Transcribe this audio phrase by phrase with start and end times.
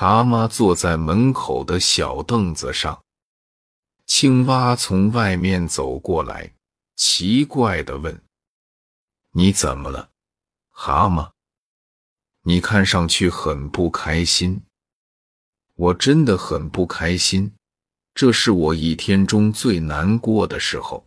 [0.00, 3.02] 蛤蟆坐在门口的小凳子上，
[4.06, 6.54] 青蛙从外面走过来，
[6.94, 8.22] 奇怪的问
[9.34, 10.08] ：“你怎么了，
[10.68, 11.32] 蛤蟆？
[12.42, 14.62] 你看上去很不开心。”
[15.74, 17.52] 我真的很不开心，
[18.14, 21.04] 这是我一天中最难过的时候。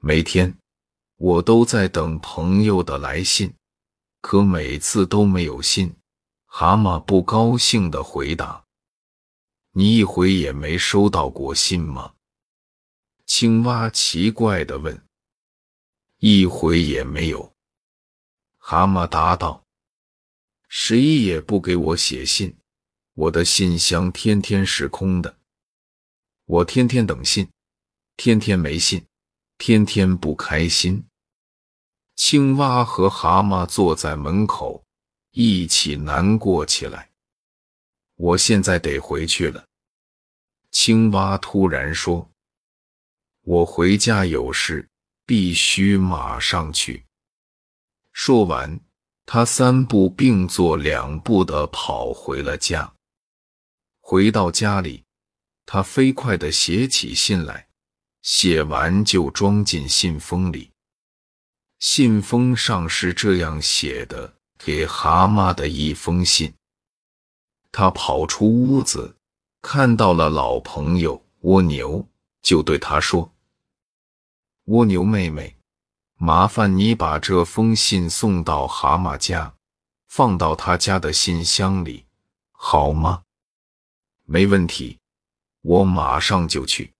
[0.00, 0.54] 每天
[1.16, 3.54] 我都在等朋友的来信，
[4.20, 5.94] 可每次都没有信。
[6.50, 8.64] 蛤蟆不高兴的回答
[9.72, 12.14] ：“你一回也没收到过信吗？”
[13.24, 15.00] 青蛙奇怪的问
[16.18, 17.52] ：“一回也没有。”
[18.58, 19.62] 蛤蟆答道
[20.68, 22.56] ：“谁也不给我写信。”
[23.14, 25.38] 我的信箱天天是空的，
[26.44, 27.48] 我天天等信，
[28.16, 29.04] 天天没信，
[29.58, 31.04] 天天不开心。
[32.14, 34.84] 青蛙和蛤蟆坐在门口，
[35.40, 37.10] 一起难过起来。
[38.16, 39.64] 我现在得回去了。
[40.72, 42.28] 青蛙突然说
[43.46, 44.88] ：“我回家有事，
[45.24, 47.04] 必须马上去。”
[48.12, 48.80] 说完，
[49.26, 52.92] 他三步并作两步的跑回了家。
[54.00, 55.04] 回到家里，
[55.64, 57.68] 他飞快的写起信来，
[58.22, 60.72] 写完就装进信封里。
[61.78, 66.52] 信封上是这样写的：“给蛤蟆的一封信。”
[67.72, 69.16] 他跑出屋子，
[69.62, 72.06] 看到了老朋友蜗牛，
[72.42, 73.32] 就对他说
[74.66, 75.56] ：“蜗牛妹妹，
[76.16, 79.54] 麻烦你把这封信送到蛤蟆家，
[80.08, 82.04] 放到他家的信箱里，
[82.50, 83.22] 好吗？”
[84.24, 84.98] 没问题，
[85.62, 86.92] 我马上就去。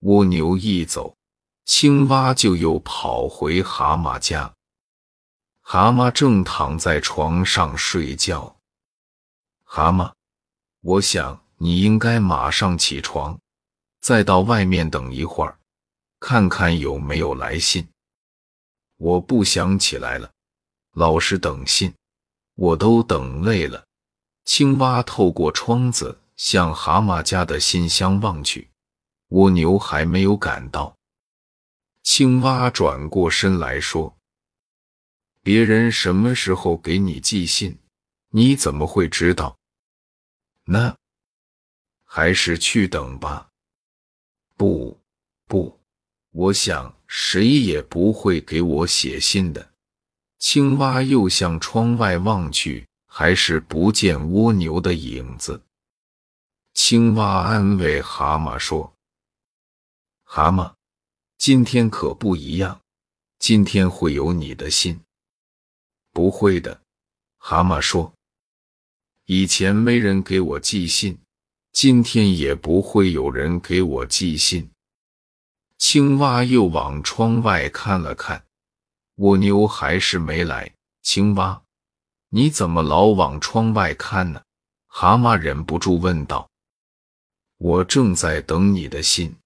[0.00, 1.16] 蜗牛一走，
[1.64, 4.54] 青蛙就又跑回蛤蟆家。
[5.72, 8.56] 蛤蟆正躺在床上睡觉。
[9.62, 10.10] 蛤蟆，
[10.80, 13.38] 我想你应该马上起床，
[14.00, 15.56] 再到外面等一会儿，
[16.18, 17.88] 看看有没有来信。
[18.96, 20.28] 我不想起来了，
[20.94, 21.94] 老是等信，
[22.56, 23.84] 我都等累了。
[24.44, 26.18] 青蛙透过窗子。
[26.34, 28.70] 向蛤蟆家的信箱望去，
[29.28, 30.96] 蜗牛还没有赶到。
[32.02, 34.16] 青蛙转过身来说
[35.42, 37.78] ：“别人什么时候给你寄信，
[38.30, 39.56] 你怎么会知道？
[40.64, 40.96] 那
[42.04, 43.48] 还是去等吧。”
[44.56, 45.00] 不
[45.46, 45.80] 不，
[46.32, 49.72] 我想谁也不会给我写信的。
[50.38, 55.62] 青蛙又向窗外望去，还是不见蜗牛的影子。
[56.74, 58.92] 青蛙安慰蛤蟆说
[60.24, 60.74] ：“蛤蟆，
[61.38, 62.80] 今天可不一样，
[63.38, 65.00] 今天会有你的信。
[66.12, 66.80] ”“不会的。”
[67.38, 68.12] 蛤蟆说
[69.26, 71.18] ，“以前没人给我寄信，
[71.72, 74.70] 今天也不会有人给我寄信。”
[75.78, 78.44] 青蛙又往窗外看了看，
[79.16, 80.74] 蜗牛还是没来。
[81.02, 81.62] 青蛙，
[82.28, 84.42] 你怎么老往窗外看呢？”
[84.92, 86.50] 蛤蟆忍不住问道。
[87.56, 89.36] 我正在等你的信。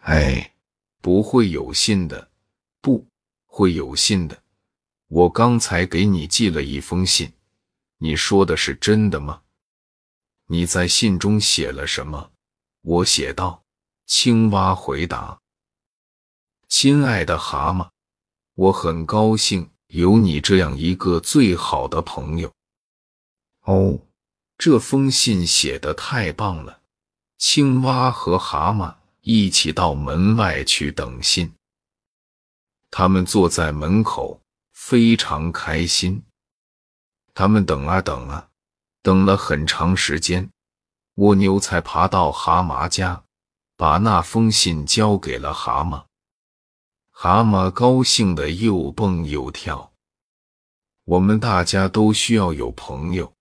[0.00, 0.52] 哎，
[1.00, 2.28] 不会有信的，
[2.80, 3.06] 不
[3.46, 4.41] 会有信的。
[5.14, 7.30] 我刚才给你寄了一封信，
[7.98, 9.42] 你说的是真的吗？
[10.46, 12.30] 你在信中写了什么？
[12.80, 13.62] 我写道。
[14.06, 15.38] 青蛙回答
[16.66, 17.90] ：“亲爱的蛤蟆，
[18.54, 22.50] 我很高兴有你这样一个最好的朋友。”
[23.64, 23.98] 哦，
[24.56, 26.80] 这封信写的太棒了。
[27.36, 31.52] 青蛙和蛤蟆一起到门外去等信。
[32.90, 34.41] 他们坐在门口，
[34.84, 36.24] 非常开心。
[37.32, 38.48] 他们等啊等啊，
[39.00, 40.50] 等了很长时间，
[41.14, 43.22] 蜗牛才爬到蛤蟆家，
[43.76, 46.02] 把那封信交给了蛤蟆。
[47.12, 49.92] 蛤蟆高兴的又蹦又跳。
[51.04, 53.32] 我们大家都需要有朋友，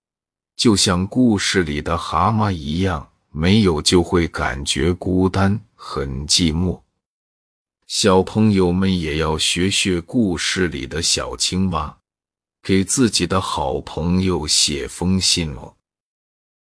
[0.55, 3.09] 就像故事里的蛤蟆一样。
[3.33, 6.81] 没有就会感觉孤单，很寂寞。
[7.93, 11.97] 小朋友们也要学学故事里的小青蛙，
[12.63, 15.75] 给自己的好朋友写封信哦。